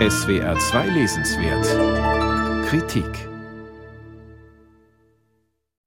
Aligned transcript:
SWR 0.00 0.58
2 0.58 0.88
Lesenswert 0.88 2.66
Kritik 2.66 3.28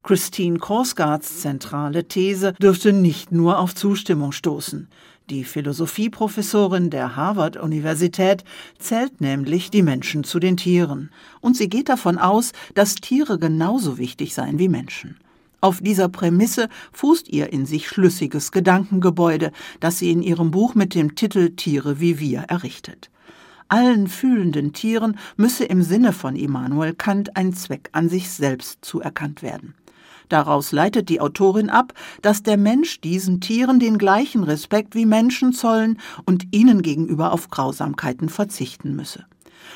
Christine 0.01 0.59
Korsgaards 0.59 1.41
zentrale 1.41 2.07
These 2.07 2.53
dürfte 2.53 2.93
nicht 2.93 3.33
nur 3.33 3.59
auf 3.59 3.75
Zustimmung 3.75 4.31
stoßen. 4.31 4.87
Die 5.29 5.43
Philosophieprofessorin 5.43 6.89
der 6.89 7.17
Harvard-Universität 7.17 8.45
zählt 8.79 9.19
nämlich 9.19 9.71
die 9.71 9.83
Menschen 9.83 10.23
zu 10.23 10.39
den 10.39 10.55
Tieren. 10.55 11.11
Und 11.41 11.57
sie 11.57 11.67
geht 11.67 11.89
davon 11.89 12.17
aus, 12.17 12.53
dass 12.75 12.95
Tiere 12.95 13.37
genauso 13.37 13.97
wichtig 13.97 14.33
seien 14.33 14.57
wie 14.57 14.69
Menschen. 14.69 15.17
Auf 15.59 15.81
dieser 15.81 16.07
Prämisse 16.07 16.69
fußt 16.93 17.27
ihr 17.27 17.51
in 17.51 17.65
sich 17.65 17.89
schlüssiges 17.89 18.53
Gedankengebäude, 18.53 19.51
das 19.81 19.99
sie 19.99 20.11
in 20.11 20.23
ihrem 20.23 20.51
Buch 20.51 20.75
mit 20.75 20.95
dem 20.95 21.15
Titel 21.15 21.49
Tiere 21.57 21.99
wie 21.99 22.21
wir 22.21 22.43
errichtet. 22.43 23.09
Allen 23.69 24.07
fühlenden 24.07 24.73
Tieren 24.73 25.17
müsse 25.35 25.65
im 25.65 25.81
Sinne 25.81 26.13
von 26.13 26.35
Immanuel 26.35 26.93
Kant 26.93 27.35
ein 27.35 27.53
Zweck 27.53 27.89
an 27.91 28.09
sich 28.09 28.29
selbst 28.29 28.83
zuerkannt 28.83 29.41
werden. 29.41 29.75
Daraus 30.29 30.71
leitet 30.71 31.09
die 31.09 31.21
Autorin 31.21 31.69
ab, 31.69 31.93
dass 32.21 32.43
der 32.43 32.57
Mensch 32.57 32.99
diesen 32.99 33.39
Tieren 33.39 33.79
den 33.79 33.97
gleichen 33.97 34.43
Respekt 34.43 34.93
wie 34.93 35.05
Menschen 35.05 35.53
zollen 35.53 35.99
und 36.25 36.47
ihnen 36.51 36.81
gegenüber 36.81 37.31
auf 37.31 37.49
Grausamkeiten 37.49 38.29
verzichten 38.29 38.95
müsse. 38.95 39.25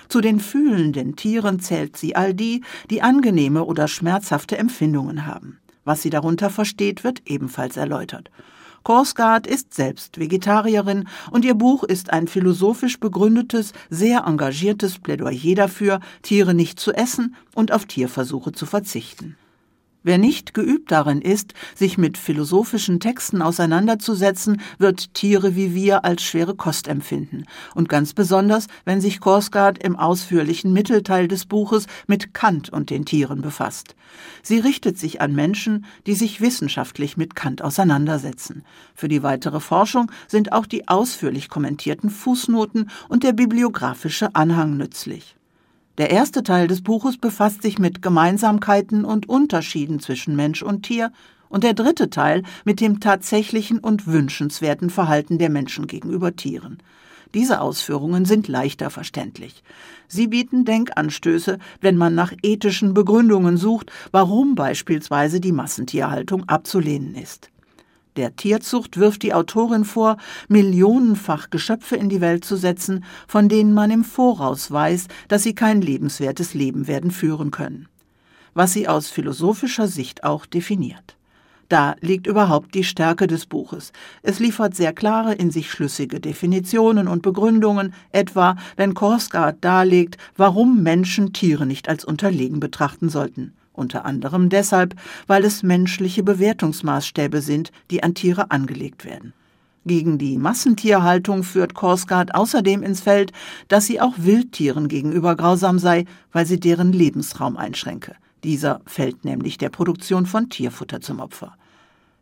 Zu 0.09 0.21
den 0.21 0.39
fühlenden 0.39 1.15
Tieren 1.15 1.59
zählt 1.59 1.97
sie 1.97 2.15
all 2.15 2.33
die, 2.33 2.63
die 2.89 3.01
angenehme 3.01 3.63
oder 3.63 3.87
schmerzhafte 3.87 4.57
Empfindungen 4.57 5.25
haben. 5.25 5.59
Was 5.83 6.01
sie 6.01 6.09
darunter 6.09 6.49
versteht, 6.49 7.03
wird 7.03 7.21
ebenfalls 7.25 7.77
erläutert. 7.77 8.29
Korsgaard 8.83 9.47
ist 9.47 9.73
selbst 9.73 10.19
Vegetarierin 10.19 11.07
und 11.29 11.45
ihr 11.45 11.53
Buch 11.53 11.83
ist 11.83 12.11
ein 12.11 12.27
philosophisch 12.27 12.99
begründetes, 12.99 13.73
sehr 13.89 14.25
engagiertes 14.25 14.99
Plädoyer 14.99 15.55
dafür, 15.55 15.99
Tiere 16.23 16.53
nicht 16.53 16.79
zu 16.79 16.91
essen 16.91 17.35
und 17.53 17.71
auf 17.71 17.85
Tierversuche 17.85 18.51
zu 18.51 18.65
verzichten. 18.65 19.37
Wer 20.03 20.17
nicht 20.17 20.55
geübt 20.55 20.91
darin 20.91 21.21
ist, 21.21 21.53
sich 21.75 21.99
mit 21.99 22.17
philosophischen 22.17 22.99
Texten 22.99 23.43
auseinanderzusetzen, 23.43 24.59
wird 24.79 25.13
Tiere 25.13 25.55
wie 25.55 25.75
wir 25.75 26.03
als 26.05 26.23
schwere 26.23 26.55
Kost 26.55 26.87
empfinden. 26.87 27.45
Und 27.75 27.87
ganz 27.87 28.13
besonders, 28.13 28.65
wenn 28.83 28.99
sich 28.99 29.19
Korsgaard 29.19 29.77
im 29.83 29.95
ausführlichen 29.95 30.73
Mittelteil 30.73 31.27
des 31.27 31.45
Buches 31.45 31.85
mit 32.07 32.33
Kant 32.33 32.71
und 32.71 32.89
den 32.89 33.05
Tieren 33.05 33.41
befasst. 33.41 33.95
Sie 34.41 34.57
richtet 34.57 34.97
sich 34.97 35.21
an 35.21 35.35
Menschen, 35.35 35.85
die 36.07 36.15
sich 36.15 36.41
wissenschaftlich 36.41 37.15
mit 37.15 37.35
Kant 37.35 37.61
auseinandersetzen. 37.61 38.63
Für 38.95 39.07
die 39.07 39.21
weitere 39.21 39.59
Forschung 39.59 40.11
sind 40.27 40.51
auch 40.51 40.65
die 40.65 40.87
ausführlich 40.87 41.47
kommentierten 41.47 42.09
Fußnoten 42.09 42.89
und 43.07 43.23
der 43.23 43.33
bibliografische 43.33 44.35
Anhang 44.35 44.77
nützlich. 44.77 45.35
Der 45.97 46.09
erste 46.09 46.41
Teil 46.43 46.67
des 46.67 46.81
Buches 46.81 47.17
befasst 47.17 47.61
sich 47.61 47.77
mit 47.77 48.01
Gemeinsamkeiten 48.01 49.03
und 49.03 49.27
Unterschieden 49.27 49.99
zwischen 49.99 50.35
Mensch 50.35 50.63
und 50.63 50.83
Tier 50.83 51.11
und 51.49 51.63
der 51.65 51.73
dritte 51.73 52.09
Teil 52.09 52.43
mit 52.63 52.79
dem 52.79 53.01
tatsächlichen 53.01 53.79
und 53.79 54.07
wünschenswerten 54.07 54.89
Verhalten 54.89 55.37
der 55.37 55.49
Menschen 55.49 55.87
gegenüber 55.87 56.35
Tieren. 56.35 56.77
Diese 57.33 57.61
Ausführungen 57.61 58.25
sind 58.25 58.47
leichter 58.47 58.89
verständlich. 58.89 59.63
Sie 60.07 60.27
bieten 60.27 60.65
Denkanstöße, 60.65 61.59
wenn 61.79 61.97
man 61.97 62.15
nach 62.15 62.33
ethischen 62.41 62.93
Begründungen 62.93 63.57
sucht, 63.57 63.91
warum 64.11 64.55
beispielsweise 64.55 65.39
die 65.39 65.53
Massentierhaltung 65.53 66.47
abzulehnen 66.49 67.15
ist. 67.15 67.50
Der 68.17 68.35
Tierzucht 68.35 68.97
wirft 68.97 69.23
die 69.23 69.33
Autorin 69.33 69.85
vor, 69.85 70.17
millionenfach 70.49 71.49
Geschöpfe 71.49 71.95
in 71.95 72.09
die 72.09 72.19
Welt 72.19 72.43
zu 72.43 72.57
setzen, 72.57 73.05
von 73.25 73.47
denen 73.47 73.73
man 73.73 73.89
im 73.89 74.03
Voraus 74.03 74.69
weiß, 74.69 75.07
dass 75.29 75.43
sie 75.43 75.55
kein 75.55 75.81
lebenswertes 75.81 76.53
Leben 76.53 76.87
werden 76.87 77.11
führen 77.11 77.51
können. 77.51 77.87
Was 78.53 78.73
sie 78.73 78.89
aus 78.89 79.09
philosophischer 79.09 79.87
Sicht 79.87 80.25
auch 80.25 80.45
definiert. 80.45 81.15
Da 81.69 81.95
liegt 82.01 82.27
überhaupt 82.27 82.75
die 82.75 82.83
Stärke 82.83 83.27
des 83.27 83.45
Buches. 83.45 83.93
Es 84.23 84.39
liefert 84.39 84.75
sehr 84.75 84.91
klare, 84.91 85.33
in 85.33 85.51
sich 85.51 85.71
schlüssige 85.71 86.19
Definitionen 86.19 87.07
und 87.07 87.21
Begründungen, 87.21 87.93
etwa 88.11 88.57
wenn 88.75 88.93
Korsgaard 88.93 89.59
darlegt, 89.61 90.17
warum 90.35 90.83
Menschen 90.83 91.31
Tiere 91.31 91.65
nicht 91.65 91.87
als 91.87 92.03
unterlegen 92.03 92.59
betrachten 92.59 93.07
sollten 93.07 93.53
unter 93.81 94.05
anderem 94.05 94.47
deshalb, 94.47 94.95
weil 95.27 95.43
es 95.43 95.63
menschliche 95.63 96.23
Bewertungsmaßstäbe 96.23 97.41
sind, 97.41 97.71
die 97.89 98.03
an 98.03 98.13
Tiere 98.13 98.51
angelegt 98.51 99.03
werden. 99.03 99.33
Gegen 99.85 100.19
die 100.19 100.37
Massentierhaltung 100.37 101.43
führt 101.43 101.73
Korsgaard 101.73 102.35
außerdem 102.35 102.83
ins 102.83 103.01
Feld, 103.01 103.31
dass 103.67 103.87
sie 103.87 103.99
auch 103.99 104.13
Wildtieren 104.17 104.87
gegenüber 104.87 105.35
grausam 105.35 105.79
sei, 105.79 106.05
weil 106.31 106.45
sie 106.45 106.59
deren 106.59 106.93
Lebensraum 106.93 107.57
einschränke. 107.57 108.15
Dieser 108.43 108.81
fällt 108.85 109.25
nämlich 109.25 109.57
der 109.57 109.69
Produktion 109.69 110.27
von 110.27 110.49
Tierfutter 110.49 111.01
zum 111.01 111.19
Opfer. 111.19 111.55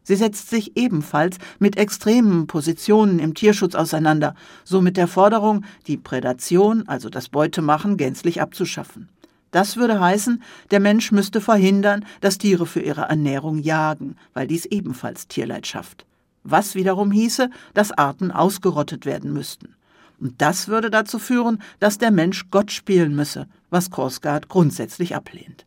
Sie 0.04 0.16
setzt 0.16 0.50
sich 0.50 0.76
ebenfalls 0.76 1.38
mit 1.60 1.78
extremen 1.78 2.48
Positionen 2.48 3.20
im 3.20 3.36
Tierschutz 3.36 3.76
auseinander, 3.76 4.36
so 4.64 4.82
mit 4.82 4.98
der 4.98 5.08
Forderung, 5.08 5.66
die 5.86 5.98
Prädation, 5.98 6.88
also 6.88 7.10
das 7.10 7.30
Beutemachen, 7.30 7.98
gänzlich 7.98 8.42
abzuschaffen. 8.42 9.10
Das 9.52 9.78
würde 9.78 10.00
heißen, 10.00 10.44
der 10.72 10.80
Mensch 10.80 11.12
müsste 11.12 11.42
verhindern, 11.42 12.06
dass 12.22 12.38
Tiere 12.38 12.66
für 12.66 12.82
ihre 12.82 13.02
Ernährung 13.02 13.60
jagen, 13.60 14.16
weil 14.34 14.48
dies 14.48 14.66
ebenfalls 14.66 15.28
Tierleid 15.28 15.66
schafft. 15.66 16.06
Was 16.44 16.76
wiederum 16.76 17.12
hieße, 17.12 17.50
dass 17.74 17.92
Arten 17.92 18.32
ausgerottet 18.32 19.06
werden 19.06 19.34
müssten. 19.34 19.76
Und 20.20 20.42
das 20.42 20.68
würde 20.68 20.90
dazu 20.90 21.18
führen, 21.18 21.62
dass 21.80 21.98
der 21.98 22.12
Mensch 22.12 22.46
Gott 22.52 22.72
spielen 22.72 23.16
müsse, 23.16 23.48
was 23.70 23.90
Korsgaard 23.90 24.50
grundsätzlich 24.50 25.16
ablehnt. 25.16 25.66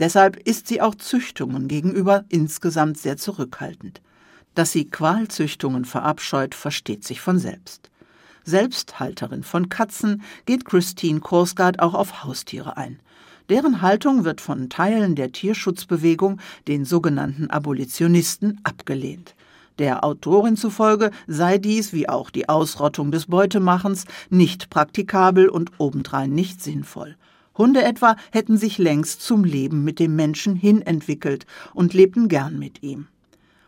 Deshalb 0.00 0.36
ist 0.36 0.66
sie 0.66 0.80
auch 0.80 0.96
Züchtungen 0.96 1.68
gegenüber 1.68 2.24
insgesamt 2.28 2.98
sehr 2.98 3.16
zurückhaltend. 3.16 4.02
Dass 4.54 4.72
sie 4.72 4.86
Qualzüchtungen 4.86 5.84
verabscheut, 5.84 6.54
versteht 6.54 7.04
sich 7.04 7.20
von 7.20 7.38
selbst. 7.38 7.90
Selbst 8.44 9.00
Halterin 9.00 9.42
von 9.42 9.70
Katzen 9.70 10.22
geht 10.44 10.66
Christine 10.66 11.20
Korsgaard 11.20 11.80
auch 11.80 11.94
auf 11.94 12.24
Haustiere 12.24 12.76
ein. 12.76 13.00
Deren 13.48 13.80
Haltung 13.80 14.24
wird 14.24 14.42
von 14.42 14.68
Teilen 14.68 15.14
der 15.14 15.32
Tierschutzbewegung, 15.32 16.40
den 16.68 16.84
sogenannten 16.84 17.48
Abolitionisten, 17.48 18.60
abgelehnt. 18.62 19.34
Der 19.78 20.04
Autorin 20.04 20.56
zufolge 20.56 21.10
sei 21.26 21.58
dies, 21.58 21.92
wie 21.92 22.08
auch 22.08 22.30
die 22.30 22.48
Ausrottung 22.48 23.10
des 23.10 23.26
Beutemachens, 23.26 24.04
nicht 24.28 24.70
praktikabel 24.70 25.48
und 25.48 25.72
obendrein 25.78 26.30
nicht 26.30 26.62
sinnvoll. 26.62 27.16
Hunde 27.56 27.82
etwa 27.82 28.16
hätten 28.30 28.58
sich 28.58 28.78
längst 28.78 29.22
zum 29.22 29.44
Leben 29.44 29.84
mit 29.84 29.98
dem 29.98 30.16
Menschen 30.16 30.54
hin 30.54 30.82
entwickelt 30.82 31.46
und 31.72 31.94
lebten 31.94 32.28
gern 32.28 32.58
mit 32.58 32.82
ihm. 32.82 33.06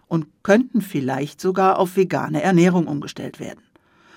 Und 0.07 0.27
könnten 0.43 0.83
vielleicht 0.83 1.41
sogar 1.41 1.79
auf 1.79 1.97
vegane 1.97 2.43
Ernährung 2.43 2.87
umgestellt 2.87 3.41
werden. 3.41 3.61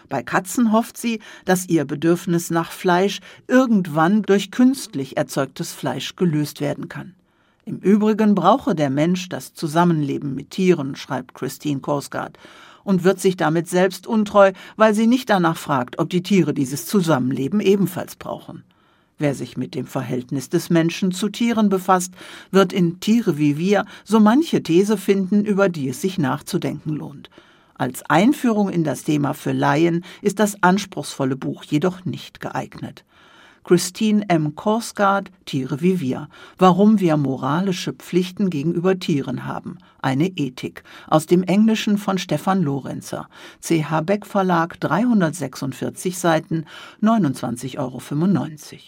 Bei 0.10 0.24
Katzen 0.24 0.72
hofft 0.72 0.98
sie, 0.98 1.20
dass 1.46 1.70
ihr 1.70 1.86
Bedürfnis 1.86 2.50
nach 2.50 2.72
Fleisch 2.72 3.20
irgendwann 3.48 4.24
durch 4.24 4.50
künstlich 4.50 5.18
erzeugtes 5.18 5.72
Fleisch 5.72 6.16
gelöst 6.16 6.62
werden 6.62 6.90
kann. 6.90 7.14
Im 7.66 7.78
Übrigen 7.78 8.34
brauche 8.34 8.74
der 8.74 8.90
Mensch 8.90 9.30
das 9.30 9.54
Zusammenleben 9.54 10.34
mit 10.34 10.50
Tieren, 10.50 10.96
schreibt 10.96 11.36
Christine 11.36 11.80
Korsgaard, 11.80 12.40
und 12.84 13.04
wird 13.04 13.20
sich 13.20 13.38
damit 13.38 13.68
selbst 13.68 14.08
untreu, 14.08 14.54
weil 14.76 14.96
sie 14.96 15.06
nicht 15.06 15.30
danach 15.30 15.58
fragt, 15.58 16.00
ob 16.00 16.10
die 16.10 16.24
Tiere 16.24 16.56
dieses 16.56 16.88
Zusammenleben 16.88 17.60
ebenfalls 17.60 18.16
brauchen. 18.16 18.64
Wer 19.20 19.36
sich 19.36 19.58
mit 19.58 19.76
dem 19.76 19.86
Verhältnis 19.86 20.50
des 20.50 20.72
Menschen 20.72 21.12
zu 21.12 21.30
Tieren 21.30 21.70
befasst, 21.70 22.14
wird 22.50 22.74
in 22.74 23.00
Tiere 23.00 23.38
wie 23.38 23.58
wir 23.58 23.86
so 24.04 24.20
manche 24.20 24.64
These 24.64 24.98
finden, 24.98 25.46
über 25.46 25.70
die 25.70 25.90
es 25.90 26.02
sich 26.02 26.18
nachzudenken 26.18 26.96
lohnt. 26.96 27.30
Als 27.80 28.04
Einführung 28.10 28.68
in 28.68 28.84
das 28.84 29.06
Thema 29.06 29.34
für 29.34 29.54
Laien 29.54 30.04
ist 30.22 30.40
das 30.40 30.62
anspruchsvolle 30.62 31.38
Buch 31.38 31.64
jedoch 31.64 32.04
nicht 32.04 32.42
geeignet. 32.42 33.06
Christine 33.64 34.26
M. 34.28 34.54
Korsgaard, 34.54 35.32
Tiere 35.46 35.80
wie 35.80 36.02
wir. 36.02 36.28
Warum 36.58 37.00
wir 37.00 37.16
moralische 37.16 37.94
Pflichten 37.94 38.50
gegenüber 38.50 39.00
Tieren 39.00 39.46
haben. 39.46 39.78
Eine 40.02 40.28
Ethik. 40.28 40.84
Aus 41.08 41.26
dem 41.26 41.42
Englischen 41.44 41.98
von 41.98 42.18
Stefan 42.18 42.64
Lorenzer. 42.64 43.30
CH 43.62 44.02
Beck 44.02 44.26
Verlag, 44.26 44.78
346 44.82 46.18
Seiten, 46.18 46.66
29,95 47.02 47.78
Euro. 47.80 48.02